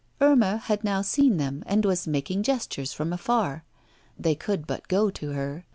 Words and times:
Irma 0.19 0.57
had 0.57 0.83
now 0.83 1.03
seen 1.03 1.37
them, 1.37 1.61
and 1.67 1.85
was 1.85 2.07
making 2.07 2.41
gestures 2.41 2.91
from 2.91 3.13
afar. 3.13 3.63
They 4.17 4.33
could 4.33 4.65
but 4.65 4.87
go 4.87 5.11
to 5.11 5.33
her. 5.33 5.67